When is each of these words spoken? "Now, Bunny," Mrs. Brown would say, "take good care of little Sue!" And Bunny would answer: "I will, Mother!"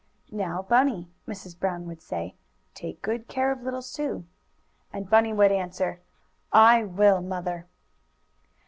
"Now, 0.31 0.63
Bunny," 0.63 1.11
Mrs. 1.27 1.59
Brown 1.59 1.85
would 1.85 2.01
say, 2.01 2.33
"take 2.73 3.03
good 3.03 3.27
care 3.27 3.51
of 3.51 3.61
little 3.61 3.83
Sue!" 3.83 4.25
And 4.91 5.07
Bunny 5.07 5.31
would 5.31 5.51
answer: 5.51 5.99
"I 6.51 6.83
will, 6.83 7.21
Mother!" 7.21 7.67